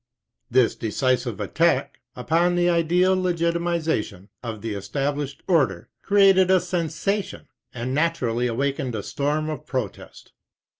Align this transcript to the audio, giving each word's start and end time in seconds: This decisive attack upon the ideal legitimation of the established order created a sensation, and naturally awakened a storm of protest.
This 0.49 0.75
decisive 0.75 1.39
attack 1.39 1.99
upon 2.15 2.55
the 2.55 2.67
ideal 2.67 3.15
legitimation 3.15 4.29
of 4.41 4.63
the 4.63 4.73
established 4.73 5.43
order 5.47 5.89
created 6.01 6.49
a 6.49 6.59
sensation, 6.59 7.47
and 7.71 7.93
naturally 7.93 8.47
awakened 8.47 8.95
a 8.95 9.03
storm 9.03 9.47
of 9.47 9.67
protest. 9.67 10.31